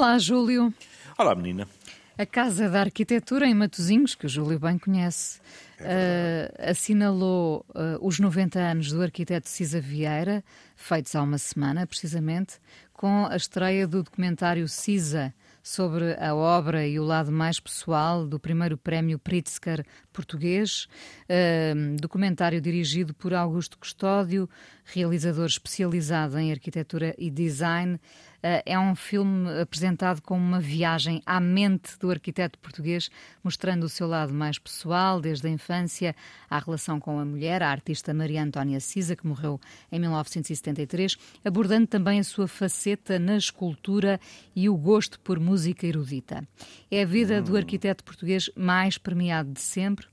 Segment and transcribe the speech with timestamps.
[0.00, 0.72] Olá, Júlio.
[1.18, 1.68] Olá, menina.
[2.16, 5.42] A Casa da Arquitetura em Matosinhos, que o Júlio bem conhece,
[5.78, 10.42] é uh, assinalou uh, os 90 anos do arquiteto Cisa Vieira,
[10.74, 12.54] feitos há uma semana, precisamente,
[12.94, 18.40] com a estreia do documentário Cisa, sobre a obra e o lado mais pessoal do
[18.40, 20.88] primeiro prémio Pritzker português,
[21.28, 24.48] uh, documentário dirigido por Augusto Custódio,
[24.82, 28.00] realizador especializado em arquitetura e design.
[28.40, 33.10] Uh, é um filme apresentado como uma viagem à mente do arquiteto português,
[33.44, 36.16] mostrando o seu lado mais pessoal, desde a infância
[36.48, 39.60] à relação com a mulher, a artista Maria Antónia Cisa, que morreu
[39.92, 44.18] em 1973, abordando também a sua faceta na escultura
[44.56, 46.42] e o gosto por música erudita.
[46.90, 50.06] É a vida do arquiteto português mais premiado de sempre.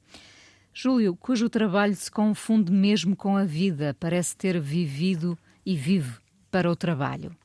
[0.73, 6.17] Júlio, cujo trabalho se confunde mesmo com a vida, parece ter vivido e vive
[6.52, 7.36] para o trabalho.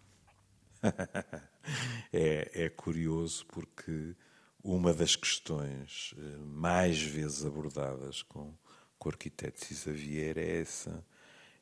[2.13, 4.15] é, é curioso porque
[4.63, 8.55] uma das questões eh, mais vezes abordadas com,
[8.99, 11.05] com o arquiteto Cisa Vieira é essa,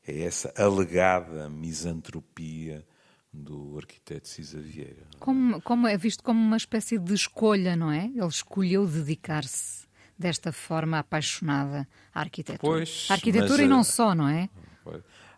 [0.07, 2.85] é essa alegada misantropia
[3.33, 5.07] do arquiteto Cisa Vieira.
[5.19, 8.05] Como, como é visto como uma espécie de escolha, não é?
[8.05, 12.59] Ele escolheu dedicar-se desta forma apaixonada à arquitetura.
[12.59, 14.49] Pois, a arquitetura mas, e não só, não é?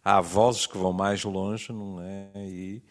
[0.04, 2.30] Há vozes que vão mais longe, não é?
[2.36, 2.84] E,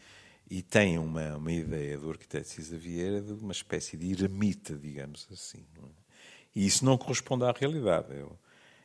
[0.52, 5.26] e tem uma, uma ideia do arquiteto Cisa Vieira de uma espécie de eremita, digamos
[5.32, 5.64] assim.
[5.82, 5.88] É?
[6.54, 8.14] E isso não corresponde à realidade.
[8.14, 8.38] Eu,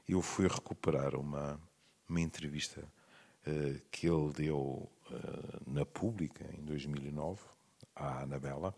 [0.07, 1.59] eu fui recuperar uma,
[2.07, 4.57] uma entrevista uh, que ele deu
[5.11, 7.41] uh, na Pública em 2009
[7.93, 8.73] à Anabela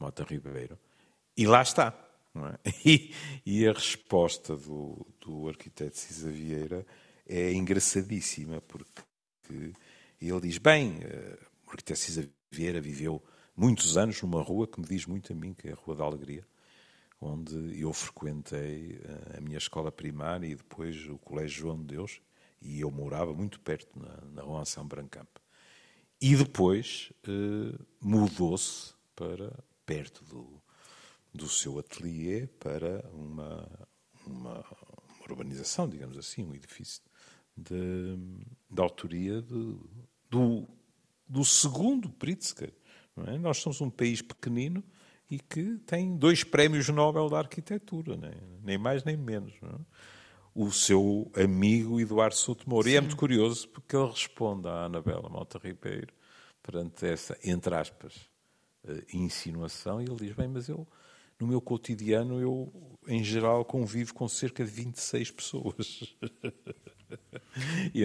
[0.00, 0.78] Mota Ribeiro
[1.36, 1.92] e lá está.
[2.64, 2.72] É?
[2.86, 6.86] E, e, a resposta do, do arquiteto Cisa Vieira
[7.28, 9.72] é engraçadíssima, porque
[10.20, 13.22] ele diz: bem, eh, o arquiteto Cisa Vieira viveu
[13.56, 16.04] muitos anos numa rua que me diz muito a mim, que é a Rua da
[16.04, 16.46] Alegria,
[17.20, 22.20] onde eu frequentei eh, a minha escola primária e depois o Colégio João de Deus,
[22.60, 25.28] e eu morava muito perto, na, na Rua São Brancamp.
[26.20, 29.52] E depois eh, mudou-se para
[29.86, 30.62] perto do,
[31.32, 33.68] do seu ateliê para uma,
[34.26, 37.02] uma, uma, urbanização, digamos assim, um edifício
[37.56, 38.16] de,
[38.70, 39.76] de autoria de,
[40.30, 40.68] do,
[41.28, 42.72] do segundo Pritzker.
[43.26, 43.38] É?
[43.38, 44.82] Nós somos um país pequenino
[45.30, 48.34] e que tem dois prémios Nobel da arquitetura, é?
[48.62, 49.54] nem mais nem menos.
[49.62, 49.74] É?
[50.54, 52.88] O seu amigo Eduardo Souto Moura.
[52.88, 56.12] E é muito curioso porque ele responde à Anabela Malta Ribeiro
[56.62, 58.14] perante essa, entre aspas,
[58.86, 60.86] eh, insinuação, e ele diz: Bem, mas eu
[61.40, 62.72] no meu cotidiano, eu,
[63.06, 66.16] em geral, convivo com cerca de 26 pessoas.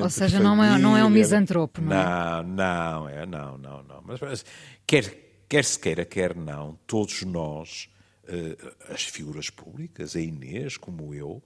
[0.01, 2.43] Ou seja, família, não, é, não é um misantropo, não, é?
[2.43, 4.01] Não, não, é, não, não, não.
[4.05, 4.45] Mas, mas
[4.85, 7.89] quer, quer se queira, quer não, todos nós,
[8.25, 11.43] uh, as figuras públicas, a Inês, como eu,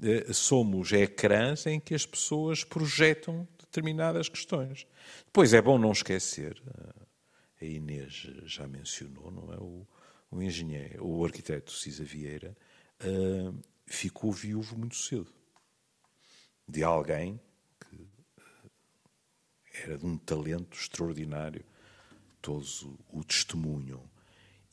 [0.00, 4.86] uh, somos ecrãs em que as pessoas projetam determinadas questões.
[5.26, 7.06] Depois é bom não esquecer, uh,
[7.60, 9.56] a Inês já mencionou, não é?
[9.58, 9.86] O,
[10.30, 12.56] o engenheiro, o arquiteto Cisa Vieira,
[13.86, 15.30] ficou viúvo muito cedo.
[16.66, 17.40] De alguém
[17.80, 18.70] que uh,
[19.84, 21.64] era de um talento extraordinário,
[22.40, 24.02] todos o, testemunham.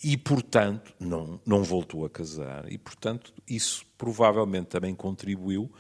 [0.04, 2.72] E, portanto, não, não voltou a casar.
[2.72, 5.72] E, portanto, isso provavelmente também contribuiu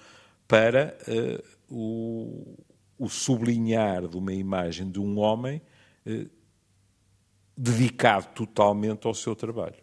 [0.48, 2.58] para uh, o,
[2.98, 5.62] o, sublinhar de uma imagem de um homem
[6.06, 6.30] uh,
[7.56, 9.82] dedicado totalmente ao seu trabalho.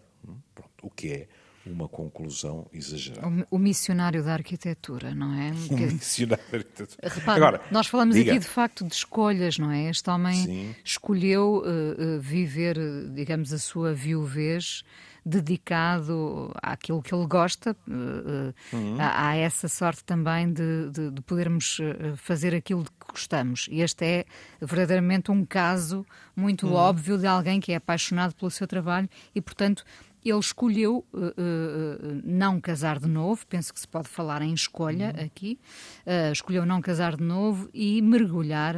[0.54, 1.28] Pronto, o que é
[1.66, 3.46] uma conclusão exagerada.
[3.50, 5.50] O, missionário da arquitetura, não é?
[5.50, 7.14] O missionário da arquitetura.
[7.14, 8.32] Repara, Agora, nós falamos diga.
[8.32, 9.90] aqui de facto de escolhas, não é?
[9.90, 10.74] Este homem Sim.
[10.84, 12.78] escolheu uh, viver,
[13.12, 14.84] digamos, a sua viuvez
[15.26, 17.76] dedicado àquilo que ele gosta.
[17.88, 18.96] Uhum.
[18.96, 21.78] Há, há, essa sorte também de, de, de, podermos
[22.16, 23.66] fazer aquilo de que gostamos.
[23.68, 24.24] E este é
[24.60, 26.06] verdadeiramente um caso
[26.36, 26.74] muito uhum.
[26.74, 29.84] óbvio de alguém que é apaixonado pelo seu trabalho e, portanto,
[30.28, 35.14] ele escolheu uh, uh, não casar de novo, penso que se pode falar em escolha
[35.16, 35.24] uhum.
[35.24, 35.58] aqui,
[36.06, 38.76] uh, escolheu não casar de novo e mergulhar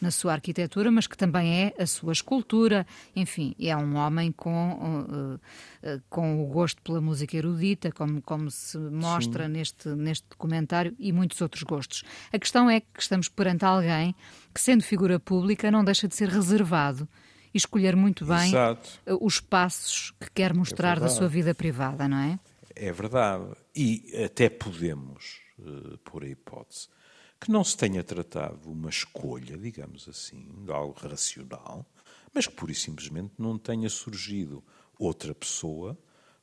[0.00, 2.86] na sua arquitetura, mas que também é a sua escultura.
[3.14, 5.38] Enfim, é um homem com,
[6.08, 11.40] com o gosto pela música erudita, como, como se mostra neste, neste documentário, e muitos
[11.40, 12.02] outros gostos.
[12.32, 14.14] A questão é que estamos perante alguém
[14.54, 17.08] que, sendo figura pública, não deixa de ser reservado
[17.52, 18.88] e escolher muito bem Exato.
[19.06, 22.38] Eh, os passos que quer mostrar é da sua vida privada, não é?
[22.74, 23.44] É verdade.
[23.74, 26.88] E até podemos uh, pôr a hipótese
[27.40, 31.86] que não se tenha tratado uma escolha, digamos assim, de algo racional,
[32.34, 34.62] mas que pura e simplesmente não tenha surgido
[34.98, 35.98] outra pessoa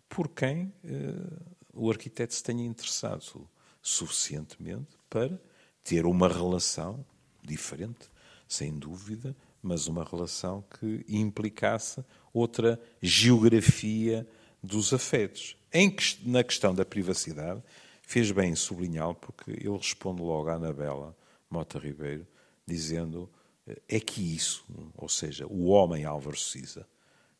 [0.09, 3.47] por quem uh, o arquiteto se tenha interessado
[3.81, 5.39] suficientemente para
[5.83, 7.05] ter uma relação
[7.43, 8.09] diferente,
[8.47, 14.27] sem dúvida, mas uma relação que implicasse outra geografia
[14.61, 15.57] dos afetos.
[15.73, 17.61] Em, na questão da privacidade,
[18.01, 21.15] fez bem em sublinhá-lo, porque ele responde logo à Anabela
[21.49, 22.25] Mota Ribeiro,
[22.65, 23.29] dizendo
[23.67, 24.65] eh, é que isso,
[24.95, 26.87] ou seja, o homem Álvaro Siza,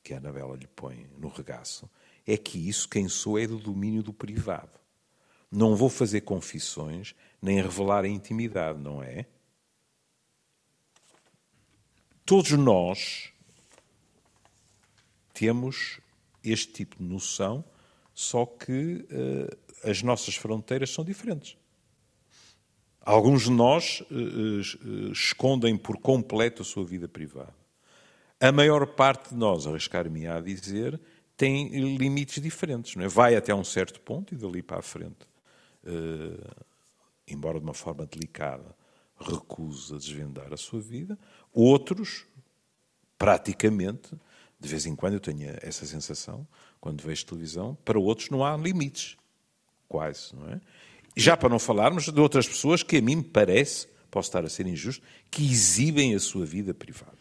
[0.04, 1.90] que a Anabela lhe põe no regaço,
[2.26, 4.78] é que isso, quem sou, é do domínio do privado.
[5.50, 9.26] Não vou fazer confissões, nem revelar a intimidade, não é?
[12.28, 13.30] Todos nós
[15.34, 16.02] temos
[16.44, 17.64] este tipo de noção,
[18.14, 21.56] só que uh, as nossas fronteiras são diferentes.
[23.00, 27.56] Alguns de nós uh, uh, escondem por completo a sua vida privada.
[28.42, 31.00] A maior parte de nós, arriscar-me a dizer,
[31.38, 32.98] tem limites diferentes.
[32.98, 33.08] Não é?
[33.08, 35.26] Vai até um certo ponto e dali para a frente,
[37.26, 38.76] embora de uma forma delicada,
[39.20, 41.18] recusa desvendar a sua vida.
[41.54, 42.26] Outros,
[43.18, 44.10] praticamente,
[44.60, 46.48] de vez em quando eu tenho essa sensação,
[46.80, 49.18] quando vejo televisão, para outros não há limites.
[49.88, 50.62] Quase, não é?
[51.16, 54.50] Já para não falarmos de outras pessoas que a mim me parece, posso estar a
[54.50, 57.18] ser injusto, que exibem a sua vida privada.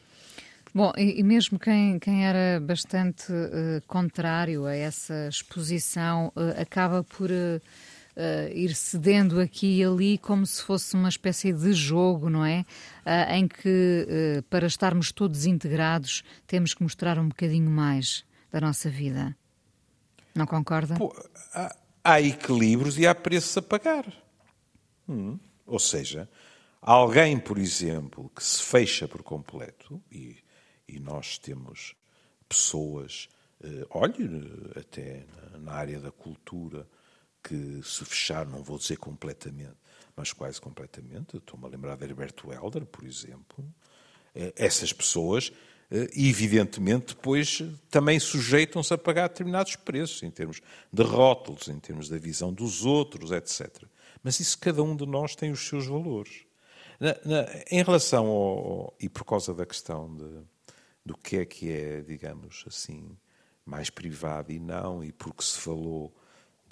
[0.75, 7.31] Bom, e, mesmo quem, quem era bastante uh, contrário a essa exposição uh, acaba por
[7.31, 7.61] uh,
[8.55, 12.65] ir cedendo aqui e ali como se fosse uma espécie de jogo, não é?
[13.31, 19.37] em que, para estarmos todos integrados, temos que mostrar um bocadinho mais da nossa vida.
[20.35, 20.97] Não concorda?
[20.97, 21.15] Pô,
[21.55, 24.07] há, há, equilíbrios e há preços a pagar.
[25.09, 25.39] Hum.
[25.67, 26.29] Ou seja,
[26.81, 30.37] alguém, por exemplo, que se fecha por completo, e,
[30.87, 31.95] e nós temos
[32.49, 33.29] pessoas,
[33.63, 36.87] eh, olhe, até na, na área da cultura,
[37.47, 39.77] que se fecharam, não vou dizer completamente,
[40.15, 41.37] mas quase completamente.
[41.37, 43.65] Estou-me a lembrar de Herberto Helder, por exemplo.
[44.35, 45.53] Eh, essas pessoas
[45.91, 50.61] eh, evidentemente, depois também sujeitam-se a pagar determinados preços, em termos
[50.93, 53.85] de rótulos, em termos da visão dos outros, etc.
[54.23, 56.45] Mas isso cada um de nós tem os seus valores.
[56.99, 58.97] Na, na, em relação ao.
[58.99, 60.41] e por causa da questão de,
[61.05, 63.17] do que é que é, digamos assim,
[63.65, 66.15] mais privado e não, e porque se falou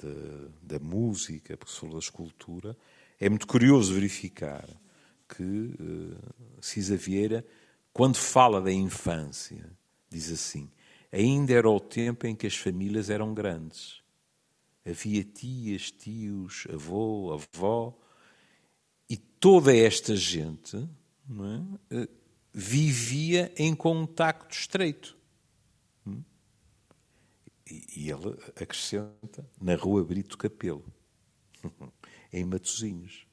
[0.02, 2.76] de, da música, porque se da escultura,
[3.20, 4.68] é muito curioso verificar
[5.28, 6.16] que uh,
[6.60, 7.44] Cisa Vieira
[7.94, 9.70] quando fala da infância,
[10.10, 10.68] diz assim:
[11.12, 14.02] ainda era o tempo em que as famílias eram grandes.
[14.84, 17.96] Havia tias, tios, avô, avó,
[19.08, 22.08] e toda esta gente é, eh,
[22.52, 25.13] vivia em contacto estreito.
[27.70, 27.80] Hum?
[27.96, 30.84] E ele acrescenta na rua Brito Capelo,
[32.32, 33.26] em Matosinhos.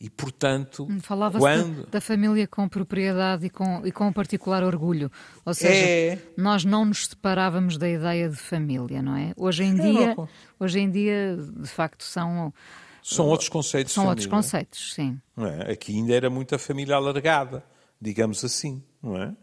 [0.00, 1.86] E, portanto, hum, Falava-se quando...
[1.90, 5.10] da, família com propriedade e com, e com particular orgulho.
[5.44, 6.18] Ou seja, é...
[6.36, 9.32] nós não nos separávamos da ideia de família, não é?
[9.36, 10.16] Hoje em, é dia,
[10.60, 12.54] hoje em dia, de facto, são...
[13.02, 13.92] São outros conceitos.
[13.92, 15.20] São outros conceitos, sim.
[15.36, 15.72] É?
[15.72, 17.64] Aqui ainda era muito a família alargada,
[18.00, 19.34] digamos assim, não é?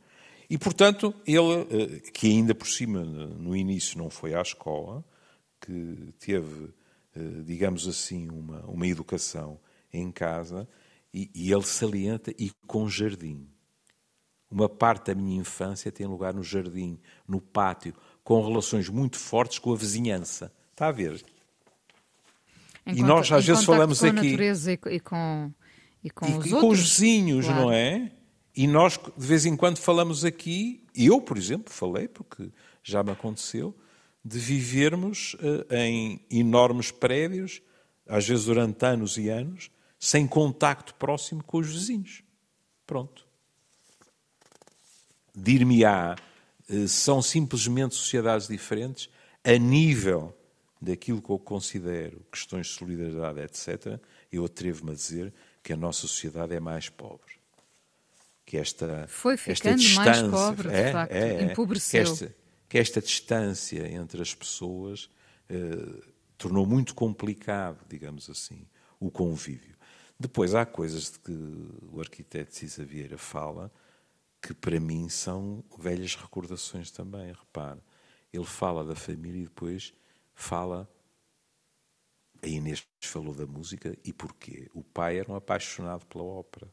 [0.50, 5.04] E, portanto, ele, eh, que ainda por cima, no início, não foi à escola,
[5.60, 6.70] que teve,
[7.16, 9.60] eh, digamos assim, uma, uma educação
[9.92, 10.68] em casa
[11.14, 13.48] e, e ele salienta e com jardim.
[14.52, 19.60] Uma parte da minha infância tem lugar no jardim, no pátio, com relações muito fortes
[19.60, 20.52] com a vizinhança.
[20.72, 21.24] Está a ver?
[22.86, 24.16] Em e nós às vezes falamos com aqui.
[24.16, 25.52] Com a natureza e, e com,
[26.04, 26.62] e com e, os e outros.
[26.62, 27.62] com os vizinhos, claro.
[27.62, 28.12] não é?
[28.56, 32.50] E nós de vez em quando falamos aqui, eu, por exemplo, falei, porque
[32.82, 33.76] já me aconteceu,
[34.24, 37.62] de vivermos uh, em enormes prédios,
[38.08, 39.70] às vezes durante anos e anos,
[40.00, 42.24] sem contacto próximo com os vizinhos.
[42.86, 43.28] Pronto.
[45.36, 46.16] Dir-me-á,
[46.70, 49.10] eh, são simplesmente sociedades diferentes
[49.44, 50.36] a nível
[50.82, 54.00] daquilo que eu considero questões de solidariedade, etc.
[54.32, 55.34] Eu atrevo-me a dizer
[55.64, 57.35] que a nossa sociedade é mais pobre.
[58.46, 62.04] Que esta, Foi ficando esta distância, mais pobre, de é, facto, é, é, empobreceu.
[62.04, 62.36] Que esta,
[62.70, 65.10] que esta distância entre as pessoas
[65.50, 66.04] eh,
[66.38, 68.68] tornou muito complicado, digamos assim,
[69.00, 69.76] o convívio.
[70.20, 71.32] Depois há coisas de que
[71.92, 73.72] o arquiteto Cisa Vieira fala
[74.42, 77.82] que para mim são velhas recordações também, repare.
[78.32, 79.94] Ele fala da família e depois
[80.34, 80.90] fala.
[82.42, 84.70] A Inês falou da música e porquê?
[84.72, 86.72] O pai era um apaixonado pela ópera.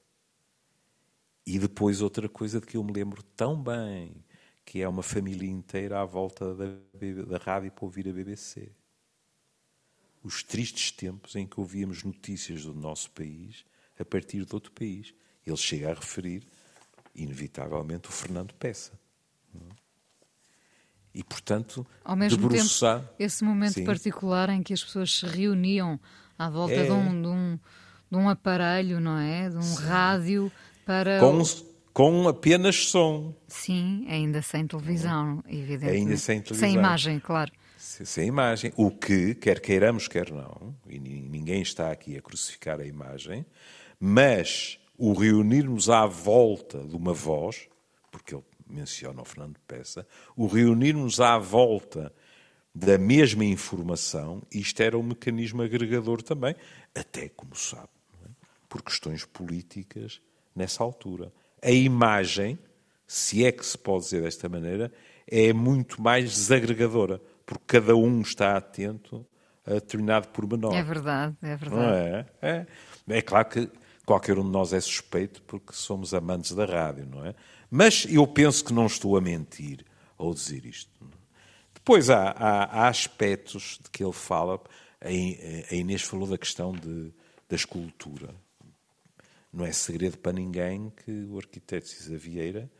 [1.47, 4.25] E depois outra coisa de que eu me lembro tão bem,
[4.65, 6.67] que é uma família inteira à volta da,
[7.27, 8.71] da rádio para ouvir a BBC.
[10.23, 13.65] Os tristes tempos em que ouvíamos notícias do nosso país
[13.99, 15.13] a partir de outro país.
[15.45, 16.47] Ele chega a referir,
[17.15, 18.93] inevitavelmente, o Fernando Peça.
[21.15, 23.01] E, portanto, Ao mesmo debruçar...
[23.01, 23.85] tempo, esse momento Sim.
[23.85, 26.01] particular em que as pessoas se reuniam
[26.39, 26.85] à volta é...
[26.85, 27.59] de, um, de, um,
[28.11, 29.51] de, um, aparelho, não é?
[29.51, 29.85] De um Sim.
[29.85, 30.53] rádio
[30.85, 31.21] para...
[31.21, 31.43] Com,
[31.93, 33.35] com apenas som.
[33.47, 35.97] Sim, ainda sem televisão, evidentemente.
[35.97, 36.69] Ainda sem televisão.
[36.69, 37.53] Sem imagem, claro.
[37.77, 38.73] Sem imagem.
[38.77, 43.45] O que, quer queiramos, quer não, e ninguém está aqui a crucificar a imagem,
[43.99, 47.69] mas o reunirmos à volta de uma voz,
[48.11, 52.13] porque ele menciona o Fernando Peça, o reunirmos à volta
[52.75, 56.55] da mesma informação, isto era um mecanismo agregador também,
[56.95, 57.89] até como sabe,
[58.25, 58.29] é?
[58.69, 60.21] por questões políticas
[60.55, 61.33] nessa altura.
[61.63, 62.59] A imagem,
[63.07, 64.93] se é que se pode dizer desta maneira,
[65.27, 69.27] é muito mais desagregadora, porque cada um está atento
[69.67, 70.75] a determinado pormenor.
[70.75, 72.27] É verdade, é verdade.
[72.41, 72.49] É?
[72.49, 72.67] é?
[73.09, 73.71] É claro que
[74.05, 77.35] qualquer um de nós é suspeito porque somos amantes da rádio, não é?
[77.71, 79.85] Mas eu penso que não estou a mentir
[80.19, 80.91] ao dizer isto.
[81.73, 84.61] Depois há, há, há aspectos de que ele fala.
[85.01, 87.13] A Inês falou da questão de,
[87.49, 88.35] da escultura.
[89.53, 92.71] Não é segredo para ninguém que o arquiteto Cisa Vieira,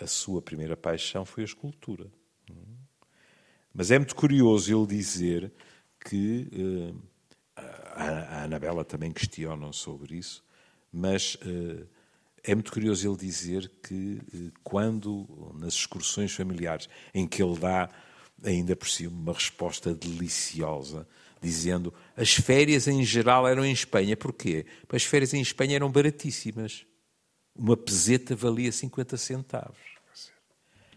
[0.00, 2.10] a sua primeira paixão foi a escultura.
[3.72, 5.52] Mas é muito curioso ele dizer
[5.98, 6.94] que eh,
[7.56, 10.44] a Anabela também questiona sobre isso,
[10.92, 11.86] mas uh,
[12.42, 17.88] é muito curioso ele dizer que uh, quando, nas excursões familiares, em que ele dá,
[18.44, 21.06] ainda por cima, uma resposta deliciosa,
[21.40, 24.16] dizendo as férias em geral eram em Espanha.
[24.16, 24.66] Porquê?
[24.82, 26.86] Porque as férias em Espanha eram baratíssimas.
[27.54, 29.78] Uma peseta valia 50 centavos.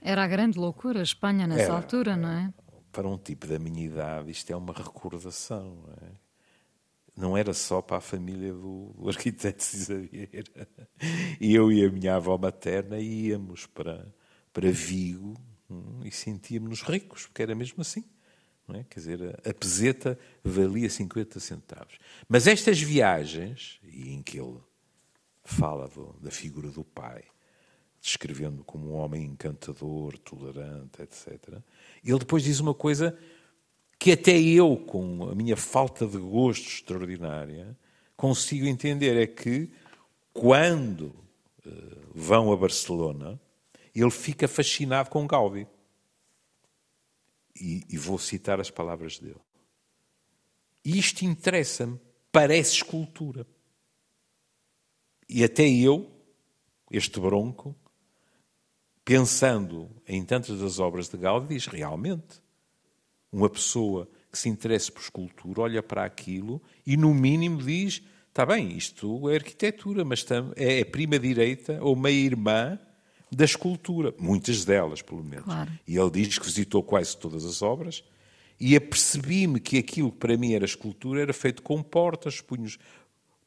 [0.01, 2.53] Era a grande loucura a Espanha nessa Era, altura, não é?
[2.91, 5.83] Para um tipo da minha idade, isto é uma recordação.
[5.85, 6.11] Não é?
[7.17, 9.65] não era só para a família do, do arquiteto.
[11.41, 14.07] E eu e a minha avó materna íamos para,
[14.53, 15.33] para Vigo
[15.69, 18.05] hum, e sentíamos-nos ricos, porque era mesmo assim.
[18.73, 18.83] É?
[18.89, 21.97] Quer dizer, a, peseta valia 50 centavos.
[22.27, 24.57] Mas estas viagens, em que ele
[25.43, 27.23] fala do, da figura do pai,
[28.01, 31.61] descrevendo como um homem encantador, tolerante, etc.,
[32.03, 33.17] ele depois diz uma coisa
[33.97, 37.75] que até eu, com a minha falta de gosto extraordinária,
[38.15, 39.71] consigo entender é que
[40.33, 41.15] quando
[41.65, 43.39] uh, vão a Barcelona,
[43.95, 45.65] ele fica fascinado com Gaudí.
[47.59, 49.41] E, e vou citar as palavras dele.
[50.83, 51.99] Isto interessa-me,
[52.31, 53.45] parece escultura.
[55.27, 56.09] E até eu,
[56.89, 57.75] este bronco,
[59.03, 62.41] pensando em tantas das obras de Gaudí, diz realmente
[63.31, 68.45] uma pessoa que se interessa por escultura olha para aquilo e, no mínimo, diz: está
[68.45, 72.79] bem, isto é arquitetura, mas é prima direita ou meia-irmã
[73.31, 74.13] da escultura.
[74.17, 75.45] Muitas delas, pelo menos.
[75.45, 75.71] Claro.
[75.87, 78.03] E ele diz que visitou quase todas as obras
[78.59, 82.79] e apercebi-me que aquilo que para mim era escultura era feito com portas, punhos,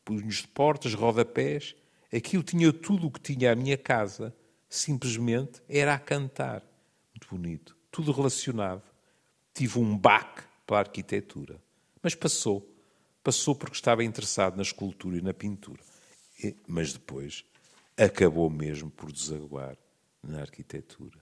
[0.05, 1.75] punhos de portas, rodapés.
[2.13, 4.35] Aquilo tinha tudo o que tinha a minha casa.
[4.69, 6.63] Simplesmente era a cantar.
[7.13, 7.77] Muito bonito.
[7.91, 8.83] Tudo relacionado
[9.53, 11.61] tive um baque para a arquitetura.
[12.03, 12.67] Mas passou.
[13.23, 15.83] Passou porque estava interessado na escultura e na pintura.
[16.43, 17.45] E, mas depois
[18.05, 19.77] acabou mesmo por desaguar
[20.23, 21.19] na arquitetura.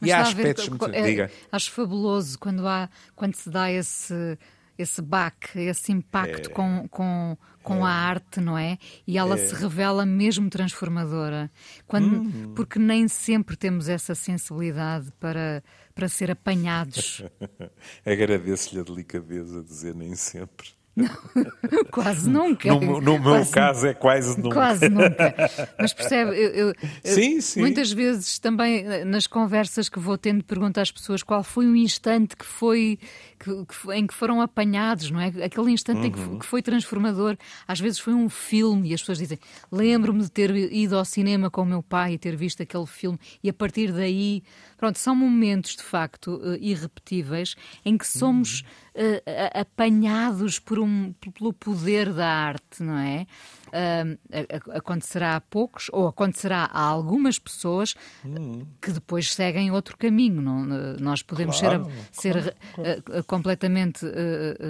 [0.00, 0.90] Mas e há aspectos ver, muito...
[0.90, 1.30] é, Diga.
[1.50, 4.38] Acho fabuloso quando, há, quando se dá esse
[4.76, 8.76] esse baque, esse impacto é, com, com, com é, a arte, não é?
[9.06, 9.46] E ela é.
[9.46, 11.50] se revela mesmo transformadora.
[11.86, 12.52] Quando, hum.
[12.54, 15.62] Porque nem sempre temos essa sensibilidade para,
[15.94, 17.22] para ser apanhados.
[18.04, 20.70] Agradeço-lhe a delicadeza de dizer nem sempre.
[21.90, 22.68] quase nunca.
[22.68, 24.54] No, no meu quase, caso é quase nunca.
[24.54, 25.34] Quase nunca.
[25.78, 27.60] Mas percebe, eu, eu, sim, sim.
[27.60, 31.74] muitas vezes também eh, nas conversas que vou tendo pergunto às pessoas qual foi o
[31.74, 32.98] instante que foi
[33.38, 35.26] que, que, em que foram apanhados, não é?
[35.44, 36.04] Aquele instante uhum.
[36.04, 36.38] em que, uhum.
[36.38, 37.36] que, foi transformador.
[37.66, 39.38] Às vezes foi um filme e as pessoas dizem:
[39.72, 43.18] Lembro-me de ter ido ao cinema com o meu pai e ter visto aquele filme,
[43.42, 44.42] e a partir daí
[44.84, 48.60] Pronto, são momentos de facto uh, irrepetíveis em que somos
[48.94, 50.83] uh, apanhados por um,
[51.20, 53.26] pelo poder da arte, não é?
[53.68, 58.64] Uh, acontecerá a poucos ou acontecerá a algumas pessoas uhum.
[58.80, 60.40] que depois seguem outro caminho.
[60.40, 60.64] Não?
[61.00, 63.24] Nós podemos claro, ser, ser claro, claro.
[63.24, 64.06] completamente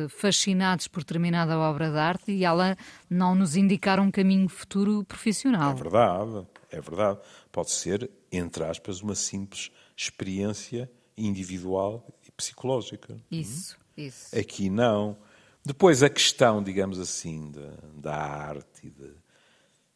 [0.08, 2.76] fascinados por determinada obra de arte e ela
[3.10, 5.72] não nos indicar um caminho futuro profissional.
[5.72, 7.18] É verdade, é verdade.
[7.52, 13.16] Pode ser, entre aspas, uma simples experiência individual e psicológica.
[13.30, 14.36] Isso, isso.
[14.36, 15.16] Aqui não.
[15.64, 17.50] Depois a questão, digamos assim,
[17.96, 19.12] da, arte de,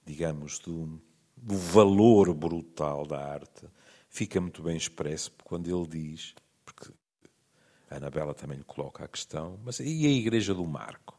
[0.07, 1.01] digamos, do,
[1.37, 3.67] do valor brutal da arte
[4.09, 6.35] fica muito bem expresso quando ele diz,
[6.65, 6.91] porque
[7.91, 11.19] a Anabela também lhe coloca a questão, mas e a Igreja do Marco?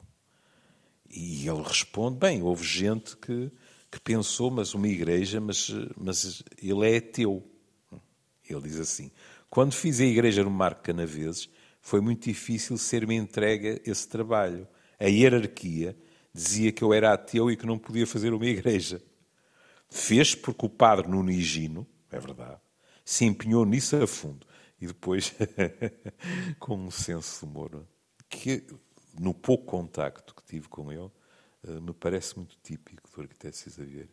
[1.09, 3.51] E ele responde, bem, houve gente que,
[3.91, 7.43] que pensou, mas uma igreja, mas, mas ele é ateu.
[8.47, 9.11] Ele diz assim:
[9.49, 11.49] Quando fiz a igreja no Marco Canaveses,
[11.81, 14.67] foi muito difícil ser-me entregue esse trabalho.
[14.99, 15.97] A hierarquia
[16.33, 19.01] dizia que eu era ateu e que não podia fazer uma igreja.
[19.89, 22.59] Fez porque o padre Nuno Higino, é verdade,
[23.03, 24.45] se empenhou nisso a fundo.
[24.79, 25.33] E depois,
[26.59, 27.85] com um senso de humor,
[28.29, 28.63] que
[29.19, 31.11] no pouco contacto que tive com ele,
[31.67, 34.09] eh, me parece muito típico do arquiteto César Vieira.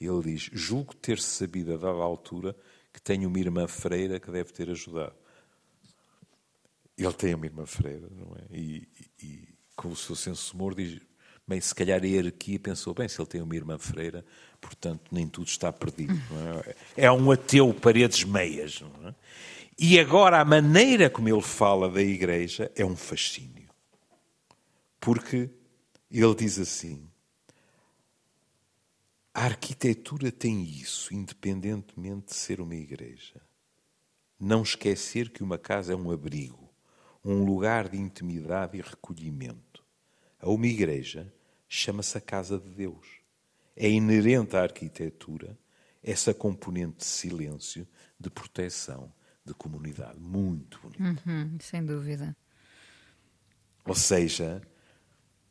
[0.00, 2.56] Ele diz: Julgo ter sabido a dada altura
[2.92, 5.14] que tenho uma irmã freira que deve ter ajudado.
[6.96, 8.56] Ele tem uma irmã freira, não é?
[8.56, 8.88] E,
[9.22, 11.00] e, e com o seu senso de humor diz,
[11.46, 14.24] bem, se calhar a hierarquia pensou, bem, se ele tem uma irmã freira,
[14.60, 16.14] portanto nem tudo está perdido.
[16.96, 17.04] É?
[17.04, 17.12] é?
[17.12, 18.82] um ateu paredes meias.
[19.04, 19.14] É?
[19.78, 23.68] E agora a maneira como ele fala da igreja é um fascínio.
[24.98, 25.50] Porque
[26.10, 27.06] ele diz assim,
[29.34, 33.40] a arquitetura tem isso, independentemente de ser uma igreja.
[34.40, 36.65] Não esquecer que uma casa é um abrigo,
[37.26, 39.84] um lugar de intimidade e recolhimento.
[40.38, 41.32] A uma igreja
[41.68, 43.06] chama-se a casa de Deus.
[43.74, 45.58] É inerente à arquitetura
[46.02, 47.86] essa componente de silêncio,
[48.18, 49.12] de proteção,
[49.44, 50.20] de comunidade.
[50.20, 51.22] Muito bonito.
[51.26, 52.36] Uhum, sem dúvida.
[53.84, 54.62] Ou seja,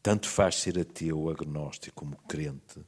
[0.01, 2.85] tanto faz ser ateu, agnóstico como crente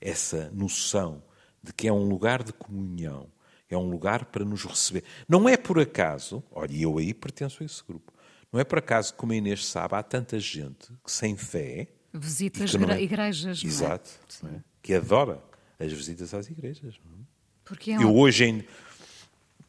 [0.00, 1.22] essa noção
[1.62, 3.30] de que é um lugar de comunhão,
[3.68, 5.04] é um lugar para nos receber.
[5.28, 8.10] Não é por acaso, olha, eu aí pertenço a esse grupo,
[8.52, 11.88] não é por acaso, como a Inês sabe, há tanta gente que sem fé.
[12.12, 13.62] Visita as é, igrejas.
[13.62, 14.10] Exato.
[14.44, 14.60] É?
[14.82, 15.42] Que adora
[15.78, 16.94] as visitas às igrejas.
[16.94, 17.24] É?
[17.64, 18.02] Porque é um...
[18.02, 18.64] Eu hoje ainda.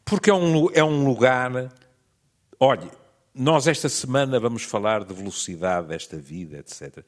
[0.04, 1.72] Porque é um, é um lugar.
[2.58, 2.90] Olha,
[3.34, 7.04] nós esta semana vamos falar de velocidade desta vida, etc.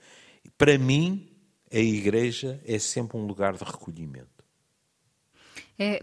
[0.57, 1.29] Para mim,
[1.73, 4.34] a igreja é sempre um lugar de recolhimento.
[5.79, 6.01] É,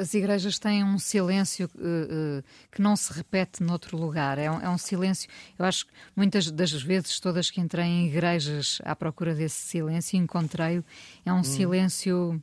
[0.00, 4.38] as igrejas têm um silêncio uh, uh, que não se repete noutro lugar.
[4.38, 5.28] É um, é um, silêncio.
[5.58, 10.16] Eu acho que muitas das vezes, todas que entrei em igrejas à procura desse silêncio,
[10.16, 10.84] encontrei-o.
[11.26, 11.44] É um hum.
[11.44, 12.42] silêncio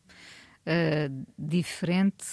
[0.67, 2.25] uh, diferente,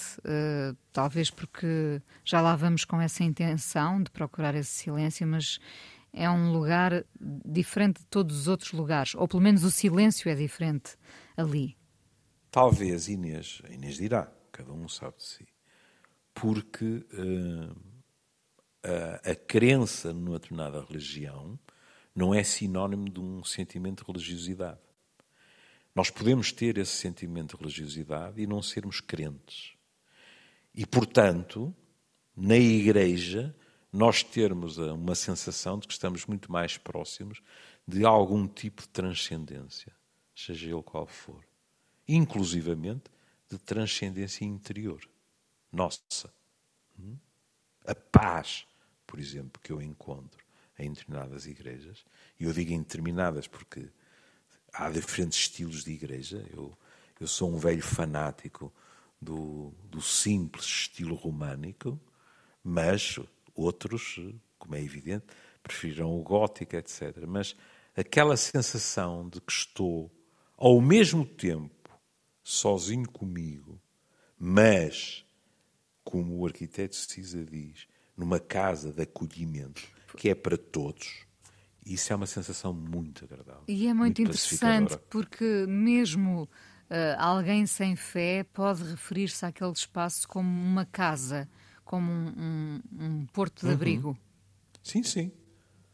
[0.93, 5.57] talvez porque já lá vamos com essa intenção de procurar esse silêncio, mas
[6.13, 10.35] é um lugar diferente de todos os outros lugares, ou pelo menos o silêncio é
[10.35, 10.95] diferente
[11.35, 11.80] ali.
[12.51, 15.47] Talvez, Inês, Inês dirá, cada um sabe de si,
[16.33, 17.75] porque uh,
[18.83, 21.57] a, a crença numa determinada religião
[22.13, 24.81] não é sinónimo de um sentimento de religiosidade.
[25.95, 29.73] Nós podemos ter esse sentimento de religiosidade e não sermos crentes.
[30.75, 31.73] E, portanto,
[32.35, 33.55] na igreja
[33.93, 37.41] nós termos uma sensação de que estamos muito mais próximos
[37.87, 39.93] de algum tipo de transcendência,
[40.35, 41.50] seja ele qual for.
[42.07, 43.09] Inclusivamente
[43.49, 45.01] de transcendência interior,
[45.71, 46.33] nossa.
[46.99, 47.17] Hum?
[47.85, 48.65] A paz,
[49.05, 50.43] por exemplo, que eu encontro
[50.79, 52.05] em determinadas igrejas,
[52.39, 53.89] e eu digo em determinadas porque
[54.73, 56.45] há diferentes estilos de igreja.
[56.51, 56.77] Eu,
[57.19, 58.73] eu sou um velho fanático
[59.21, 61.99] do, do simples estilo românico,
[62.63, 63.19] mas
[63.55, 64.19] Outros,
[64.57, 65.25] como é evidente,
[65.61, 67.25] preferiram o gótico, etc.
[67.27, 67.55] Mas
[67.95, 70.09] aquela sensação de que estou,
[70.57, 71.80] ao mesmo tempo,
[72.43, 73.81] sozinho comigo,
[74.37, 75.25] mas,
[76.03, 79.81] como o arquiteto Cisa diz, numa casa de acolhimento,
[80.17, 81.25] que é para todos,
[81.85, 83.63] isso é uma sensação muito agradável.
[83.67, 86.49] E é muito, muito interessante porque mesmo uh,
[87.17, 91.49] alguém sem fé pode referir-se àquele espaço como uma casa
[91.91, 93.73] como um, um, um porto de uhum.
[93.73, 94.17] abrigo.
[94.81, 95.29] Sim, sim.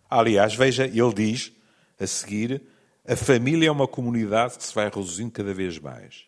[0.07, 1.51] Aliás, veja, ele diz
[1.99, 2.61] a seguir:
[3.03, 6.27] a família é uma comunidade que se vai reduzindo cada vez mais.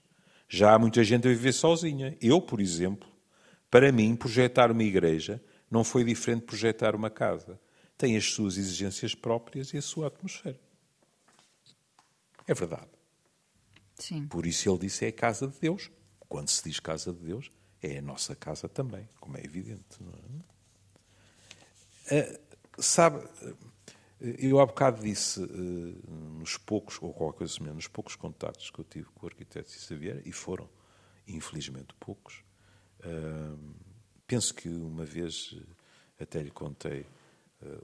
[0.49, 2.17] Já há muita gente a viver sozinha.
[2.19, 3.07] Eu, por exemplo,
[3.69, 7.59] Para mim, projetar uma igreja não foi diferente de projetar uma casa.
[7.95, 10.59] Tem as suas exigências próprias e a sua atmosfera.
[12.47, 12.89] É verdade.
[13.95, 14.27] Sim.
[14.27, 15.91] Por isso ele disse é a casa de Deus.
[16.27, 19.83] Quando se diz casa de Deus, é a nossa casa também, como é evidente.
[22.09, 22.39] É?
[22.77, 23.23] Uh, sabe,
[24.21, 28.79] eu há bocado disse, uh, nos poucos, ou qualquer coisa semelhante, nos poucos contactos que
[28.79, 30.69] eu tive com o arquiteto Vieira, e foram,
[31.27, 32.43] infelizmente, poucos,
[32.99, 33.75] uh,
[34.27, 35.55] penso que uma vez
[36.19, 37.05] até lhe contei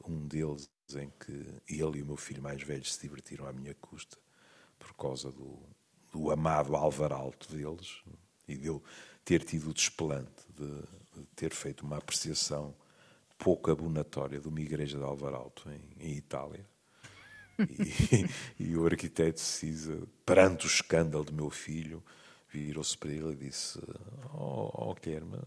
[0.08, 1.32] um deles em que
[1.67, 4.17] ele e o meu filho mais velho se divertiram à minha custa
[4.80, 5.60] por causa do,
[6.13, 8.02] do amado Alto deles
[8.48, 8.82] e de eu
[9.24, 10.82] ter tido o desplante de,
[11.19, 12.74] de ter feito uma apreciação
[13.38, 16.65] pouco abonatória de uma igreja de Alvaralto em, em Itália.
[17.60, 18.26] E,
[18.60, 22.04] e, o arquiteto Cisa, perante o escândalo do meu filho,
[22.50, 23.80] virou-se para ele e disse:
[24.34, 25.39] Oh, oh Guilherme,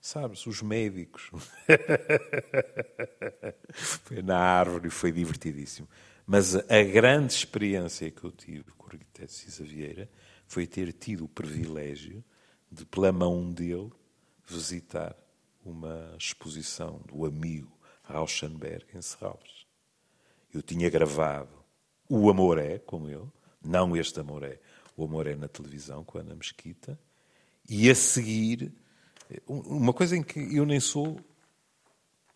[0.00, 1.30] sabes, os médicos.
[3.72, 5.88] foi na árvore e foi divertidíssimo.
[6.26, 10.10] Mas a grande experiência que eu tive com o arquiteto Cisa Vieira
[10.46, 12.22] foi ter tido o privilégio
[12.70, 13.90] de, pela mão dele,
[14.44, 15.16] visitar
[15.66, 19.66] uma exposição do amigo Rauschenberg em Serralves.
[20.54, 21.50] Eu tinha gravado
[22.08, 23.26] o Amoré com ele,
[23.62, 24.60] não este Amoré,
[24.96, 26.98] o Amoré na televisão com a Ana Mesquita,
[27.68, 28.72] e a seguir,
[29.46, 31.18] uma coisa em que eu nem sou,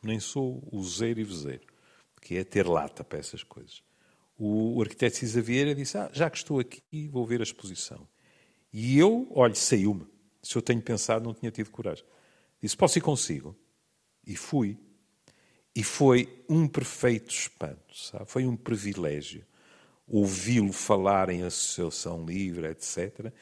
[0.03, 1.67] nem sou useiro e vezeiro,
[2.21, 3.83] que é ter lata para essas coisas.
[4.37, 8.09] O arquiteto Cisa Vieira disse, ah, já que estou aqui, vou ver a exposição.
[8.73, 10.07] E eu, olhe, saiu-me.
[10.43, 12.05] Se eu tenho pensado, não tinha tido coragem.
[12.63, 13.57] Disse: Posso ir consigo?
[14.27, 14.79] E fui.
[15.75, 18.25] E foi um perfeito espanto, sabe?
[18.27, 19.45] Foi um privilégio
[20.07, 23.33] ouvi-lo falar em associação livre, etc.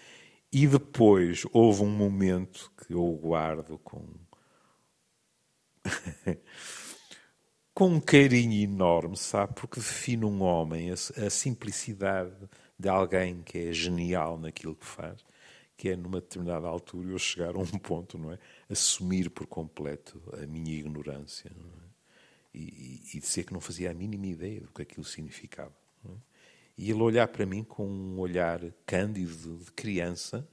[0.53, 4.07] E depois houve um momento que eu guardo com.
[7.73, 9.55] com um carinho enorme, sabe?
[9.55, 12.35] Porque define um homem, a, a simplicidade
[12.79, 15.25] de alguém que é genial naquilo que faz
[15.79, 18.39] que é numa determinada altura eu chegar a um ponto, não é?
[18.69, 22.59] Assumir por completo a minha ignorância é?
[22.59, 25.73] e, e, dizer que não fazia a mínima ideia do que aquilo significava.
[26.05, 26.11] É?
[26.77, 30.49] E ele olhar para mim com um olhar cândido de criança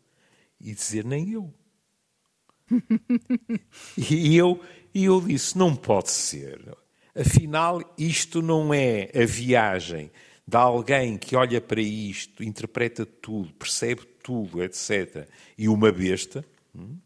[0.60, 1.54] e dizer: Nem eu.
[3.98, 4.62] e eu,
[4.94, 6.76] e eu disse: Não pode ser.
[7.14, 10.12] Afinal, isto não é a viagem
[10.48, 16.46] de alguém que olha para isto, interpreta tudo, percebe tudo, etc., e uma besta.
[16.76, 16.98] Hum?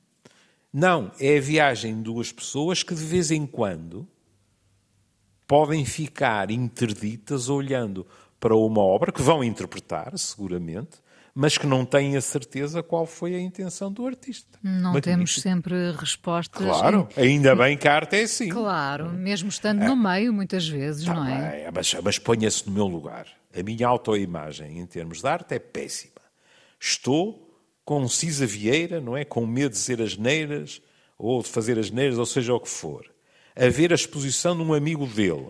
[0.71, 4.07] Não, é a viagem de duas pessoas que de vez em quando
[5.47, 8.05] podem ficar interditas olhando
[8.39, 11.01] para uma obra que vão interpretar, seguramente,
[11.33, 14.59] mas que não têm a certeza qual foi a intenção do artista.
[14.61, 15.01] Não Magnífico.
[15.01, 16.65] temos sempre respostas.
[16.65, 17.21] Claro, em...
[17.21, 18.49] ainda bem que a arte é assim.
[18.49, 21.63] Claro, mesmo estando no meio, muitas vezes, tá não é?
[21.63, 23.25] Bem, mas, mas ponha-se no meu lugar.
[23.57, 26.21] A minha autoimagem, em termos de arte, é péssima.
[26.79, 27.48] Estou
[27.89, 29.25] com Cisa Vieira, não é?
[29.25, 30.79] Com medo de dizer asneiras,
[31.17, 33.03] ou de fazer asneiras, ou seja o que for.
[33.55, 35.47] A ver a exposição de um amigo dele.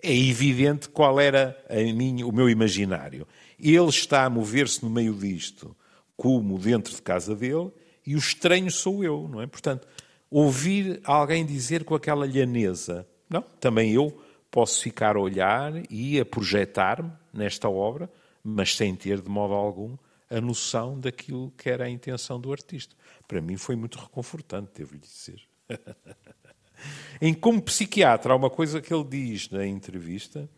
[0.00, 1.60] É evidente qual era
[1.92, 3.26] minha, o meu imaginário.
[3.58, 5.76] Ele está a mover-se no meio disto,
[6.16, 7.72] como dentro de casa dele,
[8.06, 9.46] e o estranho sou eu, não é?
[9.48, 9.88] Portanto,
[10.30, 14.16] ouvir alguém dizer com aquela lhaneza, não, também eu
[14.52, 18.08] posso ficar a olhar e a projetar-me nesta obra,
[18.44, 19.96] mas sem ter de modo algum
[20.30, 22.94] a noção daquilo que era a intenção do artista.
[23.26, 25.40] Para mim foi muito reconfortante, devo-lhe dizer.
[27.20, 30.48] em como psiquiatra, há uma coisa que ele diz na entrevista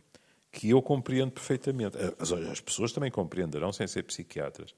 [0.50, 1.96] que eu compreendo perfeitamente.
[2.18, 4.74] As, as pessoas também compreenderão sem ser psiquiatras.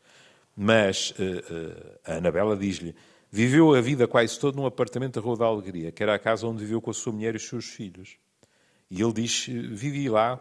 [0.56, 2.94] Mas uh, uh, a Anabela diz-lhe:
[3.30, 6.46] viveu a vida quase toda num apartamento da Rua da Alegria, que era a casa
[6.46, 8.16] onde viveu com a sua mulher e os seus filhos.
[8.90, 10.40] E ele diz: vivi lá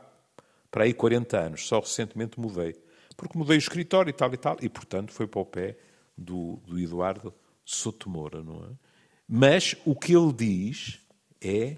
[0.71, 2.75] para aí 40 anos, só recentemente mudei
[3.19, 5.77] porque mudei o escritório e tal e tal, e portanto foi para o pé
[6.17, 7.33] do, do Eduardo
[7.65, 8.69] Sotomora, não é?
[9.27, 11.01] Mas o que ele diz
[11.41, 11.77] é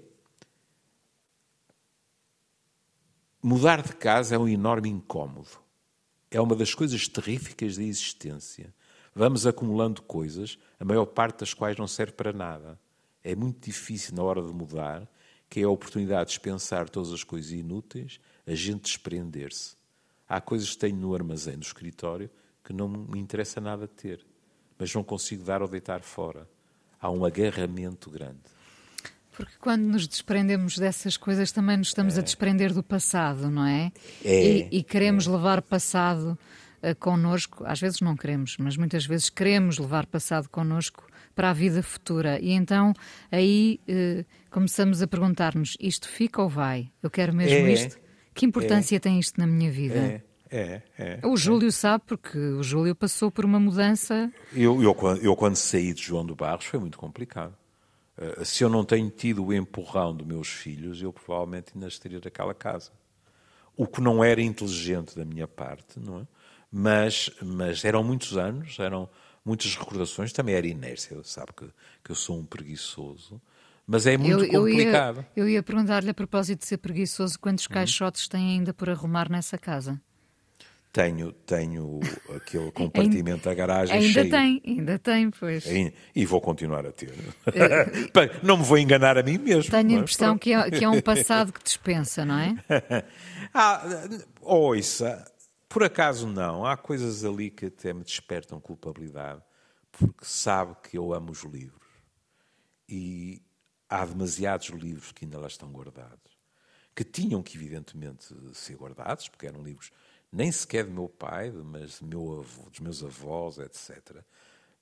[3.42, 5.50] mudar de casa é um enorme incómodo.
[6.30, 8.72] É uma das coisas terríficas da existência.
[9.14, 12.80] Vamos acumulando coisas, a maior parte das quais não serve para nada.
[13.22, 15.06] É muito difícil na hora de mudar,
[15.50, 19.81] que é a oportunidade de dispensar todas as coisas inúteis, a gente desprender-se.
[20.32, 22.30] Há coisas que tenho no armazém do escritório
[22.64, 24.24] que não me interessa nada ter,
[24.78, 26.48] mas não consigo dar ou deitar fora.
[26.98, 28.40] Há um agarramento grande.
[29.32, 32.20] Porque quando nos desprendemos dessas coisas também nos estamos é.
[32.20, 33.92] a desprender do passado, não é?
[34.24, 35.30] é e, e queremos é.
[35.30, 36.38] levar passado
[36.82, 41.52] uh, connosco, às vezes não queremos, mas muitas vezes queremos levar passado connosco para a
[41.52, 42.40] vida futura.
[42.40, 42.94] E então
[43.30, 46.90] aí eh, começamos a perguntar-nos: isto fica ou vai?
[47.02, 47.98] Eu quero mesmo É, isto?
[48.34, 48.98] Que importância é.
[48.98, 49.94] tem isto na minha vida?
[49.94, 51.26] É, é, é.
[51.26, 54.32] O Júlio sabe, porque o Júlio passou por uma mudança.
[54.52, 57.54] Eu, eu, quando- eu, quando saí de João do Barros, foi muito complicado.
[58.18, 62.20] Eh, se eu não tenho tido o empurrão dos meus filhos, eu provavelmente ainda estaria
[62.22, 62.90] naquela casa.
[63.76, 66.26] O que não era inteligente da minha parte, não é?
[66.70, 69.08] Mas, mas eram muitos anos, eram
[69.44, 71.66] muitas recordações, também era inércia, sabe que,
[72.04, 73.40] que eu sou um preguiçoso,
[73.92, 75.26] mas é muito eu, eu ia, complicado.
[75.36, 79.58] eu ia perguntar-lhe a propósito de ser preguiçoso, quantos caixotes tem ainda por arrumar nessa
[79.58, 80.00] casa?
[80.90, 82.00] Tenho, tenho
[82.34, 84.30] aquele compartimento da garagem Ainda cheio.
[84.30, 85.66] tem, ainda tem, pois.
[85.66, 87.12] Ainda- E vou continuar a ter.
[88.14, 89.70] Bem, não me vou enganar a mim mesmo.
[89.70, 92.56] Tenho a mas impressão que é, que é um passado que dispensa, não é?
[93.54, 93.84] Ah,
[94.40, 95.30] ouça,
[95.68, 96.64] por acaso não.
[96.64, 99.42] Há coisas ali que até me despertam culpabilidade,
[99.92, 101.80] porque sabe que eu amo os livros.
[102.88, 103.42] E
[103.92, 106.32] há demasiados livros que ainda lá estão guardados,
[106.94, 109.92] que tinham que, evidentemente, ser guardados, porque eram livros
[110.32, 114.24] nem sequer do meu pai, mas do meu avô, dos meus avós, etc.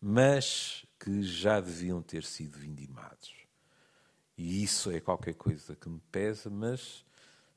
[0.00, 3.34] Mas que já deviam ter sido vindimados.
[4.38, 7.04] E isso é qualquer coisa que me pesa, mas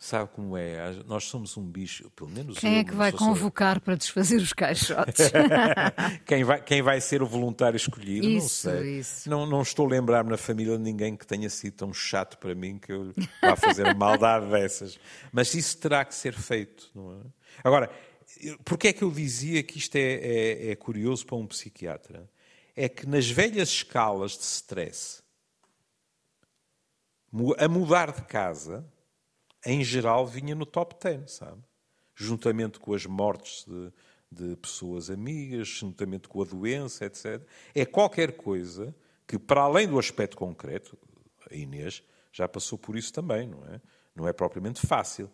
[0.04, 0.92] sabe como é?
[1.06, 4.52] Nós somos um bicho, pelo menos Quem eu, é que vai convocar para desfazer os
[4.52, 5.32] caixotes?
[6.28, 8.28] quem vai, quem vai ser o voluntário escolhido?
[8.28, 9.00] Isso, não sei.
[9.00, 9.30] isso.
[9.30, 12.54] Não, não estou a lembrar-me na família de ninguém que tenha sido tão chato para
[12.54, 15.00] mim que eu vá fazer maldade dessas.
[15.32, 17.22] Mas isso terá que ser feito, não é?
[17.64, 17.90] Agora,
[18.66, 22.30] porquê é que eu dizia que isto é, é- é curioso para um psiquiatra?
[22.76, 25.24] É que nas velhas escalas de stress,
[27.58, 28.86] a mudar de casa,
[29.66, 31.62] em geral, vinha no top 10, sabe?
[32.16, 33.92] Juntamente com as mortes de,
[34.32, 37.42] de pessoas amigas, juntamente com a doença, etc.
[37.74, 38.96] É qualquer coisa
[39.28, 40.98] que, para além do aspecto concreto,
[41.50, 43.82] a Inês já passou por isso também, não é?
[44.16, 45.30] Não é propriamente fácil.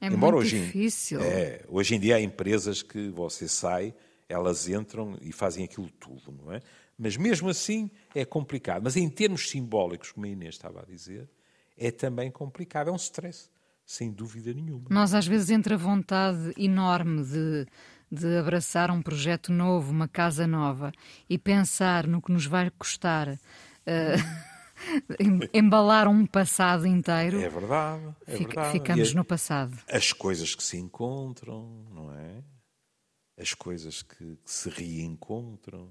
[0.00, 1.20] É muito difícil.
[1.20, 3.94] É, hoje em dia há empresas que você sai,
[4.28, 6.62] elas entram e fazem aquilo tudo, não é?
[6.96, 8.82] Mas mesmo assim é complicado.
[8.82, 11.28] Mas em termos simbólicos, como a Inês estava a dizer,
[11.76, 12.88] é também complicado.
[12.88, 13.50] É um stress,
[13.92, 14.84] sem dúvida nenhuma.
[14.88, 17.66] Nós às vezes entre a vontade enorme de,
[18.10, 20.92] de abraçar um projeto novo, uma casa nova
[21.28, 23.36] e pensar no que nos vai custar
[25.18, 28.14] em- embalar um passado inteiro, É verdade.
[28.26, 28.72] É fica- verdade.
[28.72, 29.78] ficamos a- no passado.
[29.88, 32.42] As coisas que se encontram, não é?
[33.38, 35.90] As coisas que, que se reencontram,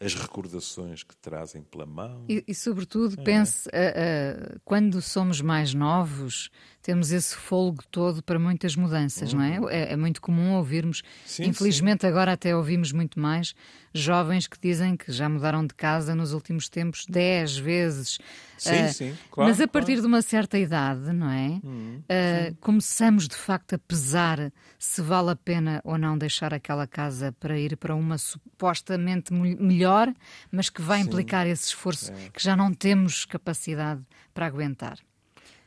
[0.00, 2.24] as recordações que trazem pela mão.
[2.28, 6.50] E, e, sobretudo, pense, ah, ah, quando somos mais novos,
[6.88, 9.58] temos esse fôlego todo para muitas mudanças, não é?
[9.70, 9.92] é?
[9.92, 11.06] é muito comum ouvirmos, Uhum.
[11.26, 13.54] Sim, infelizmente agora até ouvimos muito mais,
[13.92, 18.18] jovens que dizem que já mudaram de casa nos últimos tempos 10 vezes.
[18.56, 19.96] Sim, Ah, sim, claro, Mas a partir claro.
[19.96, 21.60] Uhum, de uma certa idade, não é?
[22.08, 27.32] Ah, começamos de facto a pesar se vale a pena ou não deixar aquela casa
[27.38, 30.10] para ir para uma supostamente mel- melhor,
[30.50, 32.30] mas que vai implicar esse esforço É.
[32.32, 34.00] que já não temos capacidade
[34.32, 34.98] para aguentar.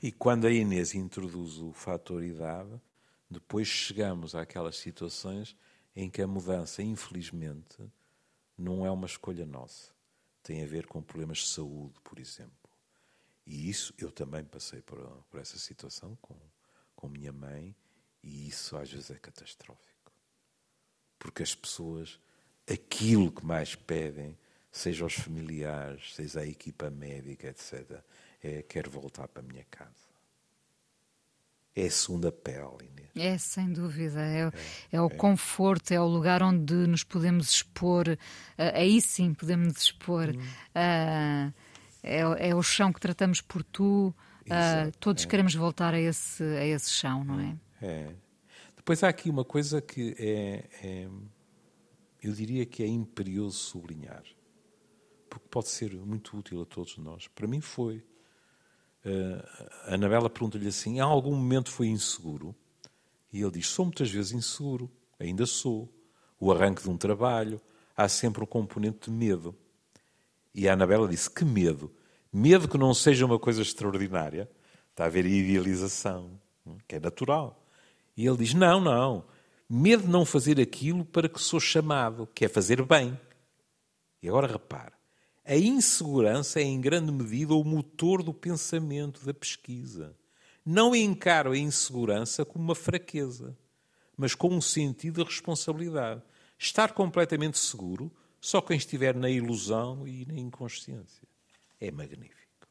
[0.01, 2.81] E quando a Inês introduz o fator idade,
[3.29, 5.55] depois chegamos àquelas situações
[5.95, 7.77] em que a mudança, infelizmente,
[8.57, 9.91] não é uma escolha nossa.
[10.41, 12.51] Tem a ver com problemas de saúde, por exemplo.
[13.45, 14.97] E isso, eu também passei por,
[15.29, 16.35] por essa situação com,
[16.95, 17.75] com minha mãe,
[18.23, 20.11] e isso às vezes é catastrófico.
[21.19, 22.19] Porque as pessoas,
[22.67, 24.35] aquilo que mais pedem,
[24.71, 28.03] seja aos familiares, seja a equipa médica, etc.,
[28.43, 30.11] é quero voltar para a minha casa.
[31.73, 33.09] É a segunda pele, Inês.
[33.15, 34.19] É, sem dúvida.
[34.21, 34.51] É,
[34.91, 38.09] é o conforto, é o lugar onde nos podemos expor.
[38.57, 40.29] ah, aí sim podemos expor.
[40.35, 40.41] Hum.
[40.75, 41.53] Ah,
[42.03, 44.13] é, o- é o chão que tratamos por tu.
[44.45, 47.57] Exato, todos queremos voltar a esse, a esse chão, não é?
[47.81, 48.15] É.
[48.75, 51.09] Depois há aqui uma coisa que é, é-
[52.21, 54.23] eu diria que é imperioso sublinhar,
[55.29, 57.27] porque pode ser muito útil a todos nós.
[57.29, 58.03] Para mim foi.
[59.03, 59.43] Eh,
[59.87, 62.55] a Anabela pergunta-lhe assim: há algum momento foi inseguro?
[63.31, 65.89] E ele diz: sou muitas vezes inseguro, ainda sou.
[66.39, 67.61] O arranque de um trabalho,
[67.95, 69.55] há sempre um componente de medo.
[70.53, 71.91] E a Anabela disse: Que medo?
[72.31, 74.49] Medo que não seja uma coisa extraordinária.
[74.89, 76.39] Está a haver idealização,
[76.87, 77.63] que é natural.
[78.15, 79.25] E ele diz: Não, não.
[79.69, 83.17] Medo de não fazer aquilo para que sou chamado, que é fazer bem.
[84.21, 84.93] E agora repare:
[85.51, 90.17] a insegurança é em grande medida o motor do pensamento, da pesquisa.
[90.65, 93.57] Não encaro a insegurança como uma fraqueza,
[94.15, 96.23] mas como um sentido de responsabilidade.
[96.57, 98.09] Estar completamente seguro
[98.39, 101.27] só quem estiver na ilusão e na inconsciência.
[101.81, 102.65] É magnífico.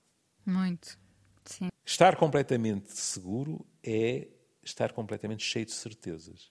[0.46, 0.98] Muito.
[1.44, 1.68] Sim.
[1.84, 4.26] Estar completamente seguro é
[4.62, 6.50] estar completamente cheio de certezas.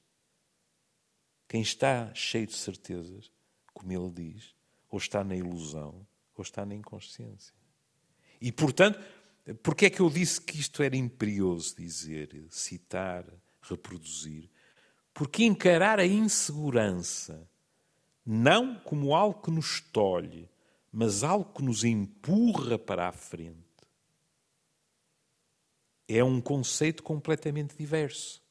[1.47, 3.31] Quem está cheio de certezas,
[3.73, 4.53] como ele diz,
[4.91, 6.05] ou está na ilusão,
[6.39, 7.53] ou está na inconsciência.
[8.41, 8.99] E, portanto,
[9.61, 13.25] porque é que eu disse que isto era imperioso dizer, citar,
[13.61, 14.49] reproduzir?
[15.13, 17.47] Porque encarar a insegurança
[18.25, 20.47] não como algo que nos tolhe,
[20.91, 23.57] mas algo que nos empurra para a frente,
[26.07, 28.41] é um conceito completamente diverso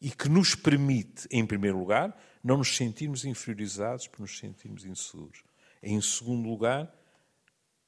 [0.00, 5.42] e que nos permite, em primeiro lugar, não nos sentirmos inferiorizados por nos sentirmos inseguros.
[5.86, 6.92] Em segundo lugar,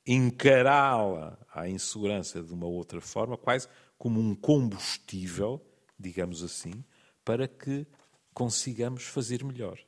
[0.07, 5.65] encará-la, a insegurança, de uma outra forma, quase como um combustível,
[5.99, 6.85] digamos assim,
[7.25, 7.87] para que
[8.35, 9.79] consigamos fazer melhor.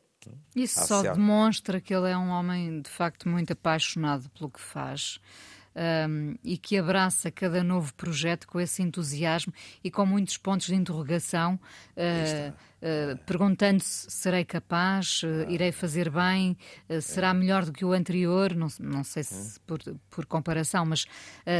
[0.57, 5.21] Isso só demonstra que ele é um homem, de facto, muito apaixonado pelo que faz.
[5.77, 9.53] Um, e que abraça cada novo projeto com esse entusiasmo
[9.85, 11.55] e com muitos pontos de interrogação,
[11.97, 16.57] uh, uh, perguntando-se: serei capaz, uh, irei fazer bem,
[17.01, 18.57] será melhor do que o anterior?
[18.57, 19.63] Não, não sei se hum.
[19.67, 19.79] por,
[20.11, 21.07] por comparação, mas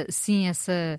[0.09, 0.99] sim, essa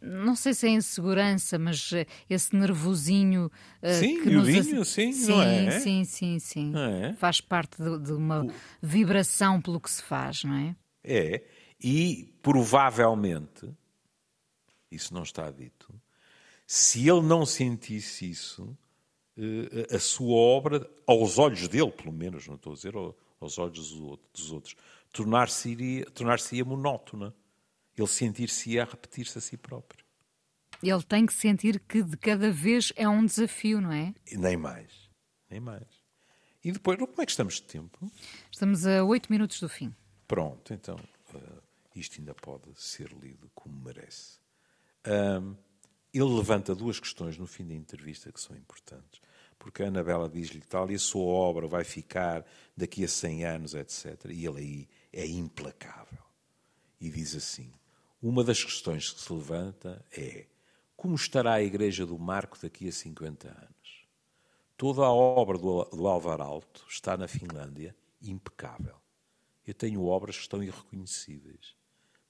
[0.00, 1.90] não sei se é insegurança, mas
[2.28, 3.50] esse nervosinho
[3.82, 4.88] uh, sim, que nos...
[4.88, 5.80] sim, sim, não é?
[5.80, 7.12] sim, sim, sim, é?
[7.14, 8.46] Faz parte de, de, uma
[8.82, 10.76] vibração pelo que se faz, não é?
[11.04, 11.42] É,
[11.80, 13.70] e provavelmente,
[14.90, 15.92] isso não está dito,
[16.66, 18.76] se ele não sentisse isso,
[19.36, 22.94] uh, a sua obra, aos olhos dele, pelo menos, não estou a dizer
[23.40, 23.92] aos olhos
[24.32, 24.76] dos outros,
[25.12, 27.34] tornar-se-ia tornar monótona
[27.96, 30.04] ele sentir-se-ia a repetir-se a si próprio.
[30.82, 34.14] Ele tem que sentir que de cada vez é um desafio, não é?
[34.32, 35.10] Nem mais.
[35.50, 35.86] Nem mais.
[36.62, 38.10] E depois, como é que estamos de tempo?
[38.50, 39.94] Estamos a oito minutos do fim.
[40.26, 40.96] Pronto, então,
[41.34, 41.62] uh,
[41.98, 44.38] isto ainda pode ser lido como merece.
[45.06, 45.56] Um,
[46.12, 49.20] ele levanta duas questões no fim da entrevista que são importantes.
[49.58, 52.44] Porque a Anabela diz-lhe tal, e a sua obra vai ficar
[52.76, 54.26] daqui a 100 anos, etc.
[54.30, 56.22] E ele aí é implacável.
[57.00, 57.72] E diz assim:
[58.22, 60.46] uma das questões que se levanta é
[60.96, 64.06] como estará a Igreja do Marco daqui a 50 anos?
[64.76, 68.96] Toda a obra do, do Alvar Alto está na Finlândia impecável.
[69.66, 71.77] Eu tenho obras que estão irreconhecíveis.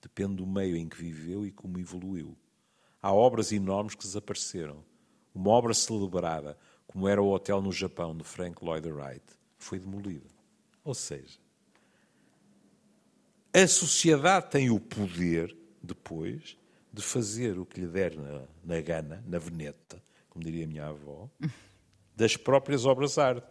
[0.01, 2.37] Depende do meio em que viveu e como evoluiu.
[3.03, 4.85] Há obras enormes que desapareceram.
[5.35, 9.25] Uma obra celebrada, como era o hotel no Japão de Frank Lloyd Wright,
[9.57, 10.27] foi demolida.
[10.85, 11.39] Ou seja,
[13.53, 16.57] a sociedade tem o poder depois
[16.93, 20.87] de fazer o que lhe der na, na gana, na veneta, como diria a minha
[20.87, 21.29] avó,
[22.17, 23.47] das próprias obras de arte.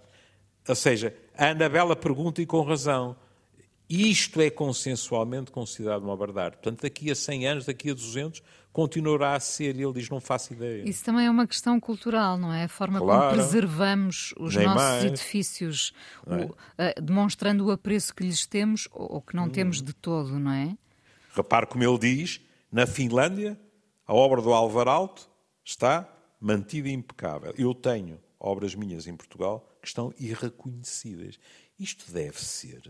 [0.68, 3.16] Ou seja, a Anabela pergunta, e com razão,
[3.90, 6.54] isto é consensualmente considerado uma obra de arte.
[6.56, 8.42] Portanto, daqui a 100 anos, daqui a 200,
[8.74, 10.88] continuará a ser, e ele diz, não faço ideia.
[10.88, 12.66] Isso também é uma questão cultural, não é?
[12.66, 15.06] A forma claro, como preservamos os nossos mais.
[15.06, 15.94] edifícios,
[16.28, 16.36] é?
[16.36, 19.50] o, uh, demonstrando o apreço que lhes temos ou que não hum.
[19.50, 20.78] temos de todo, não é?
[21.34, 23.60] Repare como ele diz, na Finlândia,
[24.06, 25.30] a obra do Álvaro Alto
[25.64, 26.08] está
[26.40, 27.54] mantida impecável.
[27.58, 31.40] Eu tenho obras minhas em Portugal que estão irreconhecidas.
[31.80, 32.82] Isto deve ser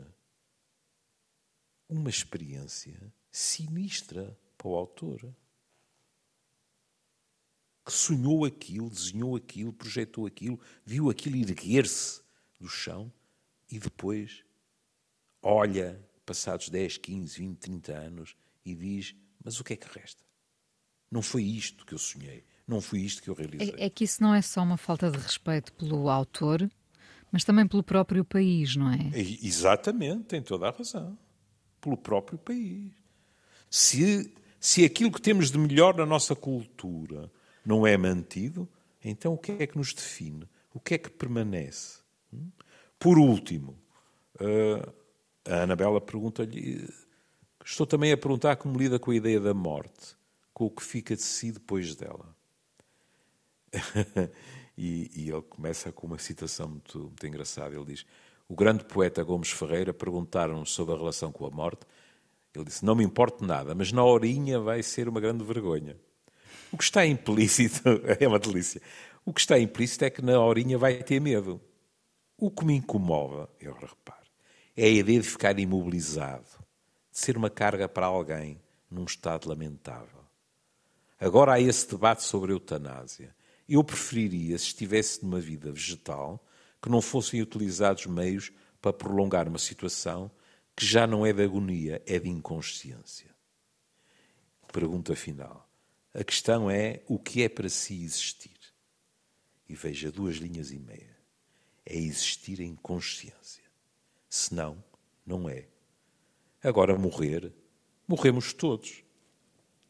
[1.90, 5.34] uma experiência sinistra para o autor.
[7.86, 12.22] Que sonhou aquilo, desenhou aquilo, projetou aquilo, viu aquilo erguer-se
[12.60, 13.12] do chão
[13.72, 14.44] e depois
[15.42, 20.22] olha passados 10, 15, 20, 30 anos, e diz: Mas o que é que resta?
[21.10, 23.74] Não foi isto que eu sonhei, não foi isto que eu realizei.
[23.78, 26.70] É, é que isso não é só uma falta de respeito pelo autor,
[27.32, 28.98] mas também pelo próprio país, não é?
[29.14, 31.18] é exatamente, tem toda a razão.
[31.88, 32.92] Pelo próprio país.
[33.70, 37.32] Se, se aquilo que temos de melhor na nossa cultura
[37.66, 38.68] não é mantido,
[39.02, 40.46] então o que é que nos define?
[40.74, 42.00] O que é que permanece?
[42.34, 42.50] Hum?
[43.00, 43.80] Por último,
[44.36, 44.94] uh,
[45.50, 46.94] a Anabela pergunta-lhe:
[47.64, 50.18] Estou também a perguntar como lida com a ideia da morte,
[50.54, 52.36] com o que fica de si depois dela.
[54.78, 57.74] e, e, ele começa com uma citação muito, muito engraçada.
[57.74, 58.06] Ele diz:
[58.50, 61.82] O grande poeta Gomes Ferreira perguntaram sobre a relação com a morte.
[62.54, 65.98] Ele disse: Não me importa nada, mas na horinha vai ser uma grande vergonha.
[66.72, 67.82] O que está implícito
[68.20, 68.82] é uma delícia.
[69.26, 71.60] O que está implícito é que na horinha vai ter medo.
[72.38, 74.28] O que me incomoda, eu reparo,
[74.76, 76.46] é a ideia de ficar imobilizado,
[77.12, 80.24] de ser uma carga para alguém num estado lamentável.
[81.20, 83.36] Agora há esse debate sobre a eutanásia.
[83.68, 86.42] Eu preferiria, se estivesse numa vida vegetal,
[86.82, 88.52] que não fossem utilizados meios
[88.82, 90.32] para prolongar uma situação
[90.76, 93.36] que já não é de agonia, é de inconsciência.
[94.72, 95.68] Pergunta final.
[96.14, 98.58] A questão é o que é para si existir?
[99.68, 101.18] E veja duas linhas e meia.
[101.86, 103.64] É existir em consciência.
[104.30, 104.84] Senão,
[105.26, 105.68] não é.
[106.64, 107.52] Agora, morrer,
[108.08, 109.04] morremos todos.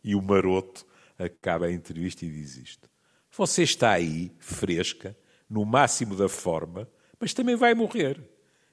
[0.04, 0.86] E o maroto
[1.18, 2.90] acaba a entrevista e diz isto.
[3.32, 5.18] Você está aí, fresca,
[5.50, 6.88] no máximo da forma,
[7.20, 8.20] mas também vai morrer.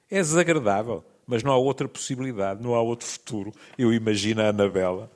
[0.09, 3.51] É desagradável mas não há outra possibilidade, não há outro futuro.
[3.77, 5.09] Eu imagino a Anabela,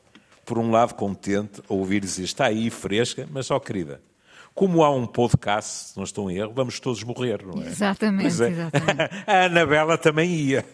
[0.45, 4.01] por um lado contente, a ouvir dizer, está aí fresca, mas ó querida,
[4.55, 7.67] como há um podcast, se não estou em erro, vamos todos morrer, não é?
[7.67, 8.47] Exatamente, é.
[8.47, 9.23] exatamente.
[9.27, 10.65] A Anabela também ia.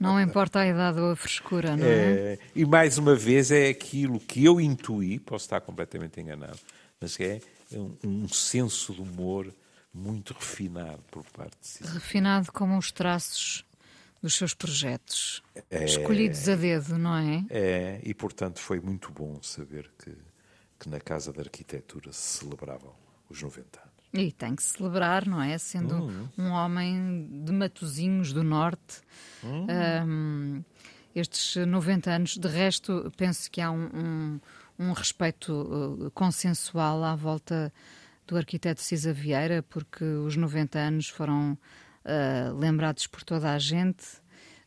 [0.00, 1.88] Não importa a idade ou a frescura, não é?
[1.88, 2.38] é?
[2.56, 6.58] E mais uma vez é aquilo que eu intuí, posso estar completamente enganado,
[7.00, 7.40] mas é
[7.74, 9.52] um, um senso de humor
[9.92, 11.84] muito refinado por parte de si.
[11.84, 13.64] Refinado como os traços
[14.20, 17.44] dos seus projetos, é, escolhidos a dedo, não é?
[17.50, 20.16] É, e portanto foi muito bom saber que,
[20.80, 22.94] que na Casa da Arquitetura se celebravam
[23.28, 23.94] os 90 anos.
[24.14, 25.58] E tem que celebrar, não é?
[25.58, 26.28] Sendo hum.
[26.38, 29.02] um homem de Matozinhos do Norte.
[29.42, 29.66] Hum.
[30.06, 30.64] Um,
[31.14, 34.40] estes 90 anos, de resto, penso que há um, um,
[34.78, 37.72] um respeito uh, consensual à volta
[38.26, 41.58] do arquiteto Cisa Vieira, porque os 90 anos foram
[42.04, 44.04] uh, lembrados por toda a gente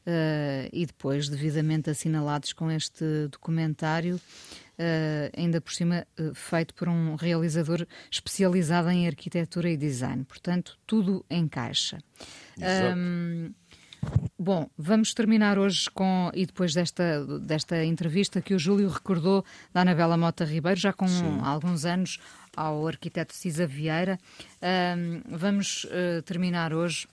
[0.06, 7.16] uh, e depois devidamente assinalados com este documentário, uh, ainda por cima feito por um
[7.16, 10.24] realizador especializado em arquitetura e design.
[10.24, 11.98] Portanto, tudo encaixa.
[12.96, 13.54] Um,
[14.40, 19.44] Bom, vamos terminar hoje com, e depois desta, desta entrevista que o Júlio recordou
[19.74, 21.40] da Anabela Mota Ribeiro, já com Sim.
[21.44, 22.20] alguns anos,
[22.56, 24.20] ao arquiteto Cisa Vieira,
[25.30, 27.08] vamos uh, terminar hoje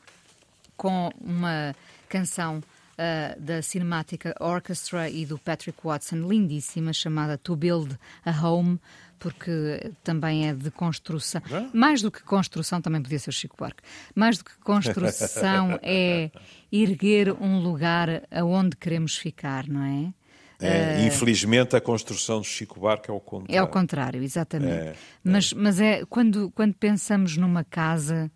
[0.76, 1.74] com uma
[2.09, 8.78] canção uh, da Cinematica Orchestra e do Patrick Watson, lindíssima, chamada To Build a Home,
[9.25, 11.41] porque também é de construção.
[11.51, 11.66] É?
[11.72, 13.83] Mais do que construção, também podia ser Chico Buarque.
[14.14, 16.31] Mais do que construção é
[16.70, 20.12] erguer um lugar aonde queremos ficar, não é?
[20.61, 23.59] É, uh, infelizmente a construção do Chico Buarque é o contrário.
[23.59, 24.89] É o contrário, exatamente.
[24.89, 25.57] É, mas, é.
[25.57, 28.31] mas é quando, quando pensamos numa casa,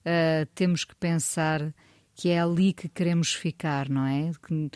[0.00, 1.74] uh, temos que pensar
[2.14, 4.30] que é ali que queremos ficar, não é?
[4.46, 4.70] Que,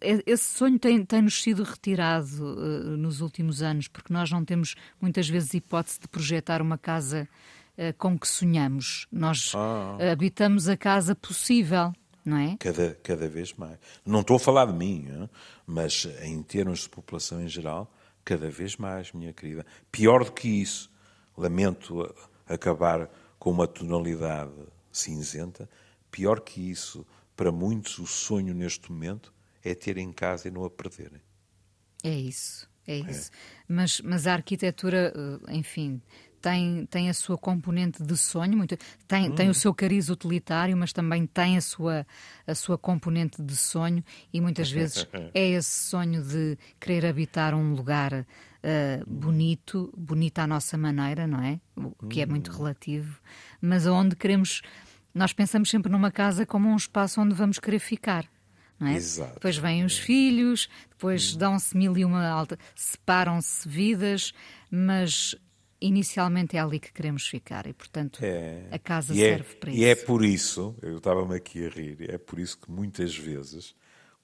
[0.00, 5.28] esse sonho tem, tem-nos sido retirado uh, nos últimos anos, porque nós não temos muitas
[5.28, 7.28] vezes hipótese de projetar uma casa
[7.76, 9.06] uh, com que sonhamos.
[9.10, 9.96] Nós ah.
[10.12, 11.92] habitamos a casa possível,
[12.24, 12.56] não é?
[12.58, 13.78] Cada, cada vez mais.
[14.04, 15.28] Não estou a falar de mim,
[15.66, 17.92] mas em termos de população em geral,
[18.24, 19.64] cada vez mais, minha querida.
[19.90, 20.90] Pior do que isso,
[21.36, 22.14] lamento
[22.46, 24.52] acabar com uma tonalidade
[24.92, 25.68] cinzenta,
[26.10, 29.32] pior que isso, para muitos, o sonho neste momento
[29.64, 31.20] é ter em casa e não a perderem.
[32.04, 33.10] É isso, é, é.
[33.10, 33.30] isso.
[33.30, 33.34] É.
[33.68, 36.00] Mas, mas a arquitetura, eh, enfim,
[36.40, 39.34] tem, tem a sua componente de sonho, muito, tem, hum.
[39.34, 42.06] tem o seu cariz utilitário, mas também tem a sua,
[42.46, 44.02] a sua componente de sonho
[44.32, 48.24] e muitas vezes é esse sonho de querer habitar um lugar uh,
[49.06, 51.60] bonito, bonito à nossa maneira, não é?
[51.76, 52.56] O que é muito hum.
[52.56, 53.20] relativo,
[53.60, 54.62] mas onde queremos.
[55.14, 58.28] Nós pensamos sempre numa casa como um espaço onde vamos querer ficar.
[58.80, 58.94] É?
[58.94, 59.34] Exato.
[59.34, 61.38] Depois vêm os filhos, depois hum.
[61.38, 64.32] dão-se mil e uma alta, separam-se vidas,
[64.70, 65.34] mas
[65.80, 69.70] inicialmente é ali que queremos ficar e, portanto, é, a casa é- serve é, para
[69.70, 69.80] isso.
[69.80, 73.74] E é por isso, eu estava-me aqui a rir, é por isso que muitas vezes,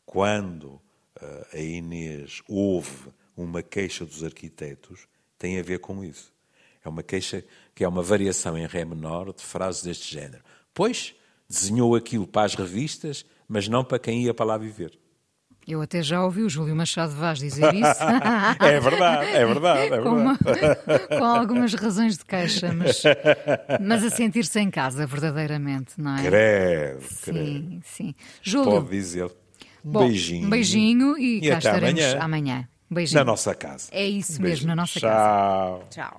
[0.04, 0.80] quando
[1.20, 5.06] uh, a Inês ouve uma queixa dos arquitetos,
[5.38, 6.32] tem a ver com isso.
[6.84, 7.44] É uma queixa
[7.74, 10.44] que é uma variação em Ré menor de frases deste género.
[10.72, 11.14] Pois,
[11.48, 14.98] desenhou aquilo para as revistas, mas não para quem ia para lá viver.
[15.66, 18.02] Eu até já ouvi o Júlio Machado Vaz dizer isso.
[18.60, 20.02] é verdade, é verdade, é verdade.
[20.04, 20.38] Com, uma,
[21.18, 23.02] com algumas razões de queixa, mas,
[23.80, 26.22] mas a sentir-se em casa, verdadeiramente, não é?
[26.22, 27.80] Credo, sim, credo.
[27.82, 28.72] Sim, Júlio.
[28.72, 29.24] Pode dizer.
[29.82, 30.46] Um Bom, beijinho.
[30.46, 32.20] Um beijinho e, e cá até estaremos amanhã.
[32.20, 32.68] amanhã.
[32.90, 33.20] Beijinho.
[33.20, 33.88] Na nossa casa.
[33.90, 35.10] É isso mesmo, na nossa Tchau.
[35.10, 35.84] casa.
[35.90, 36.10] Tchau.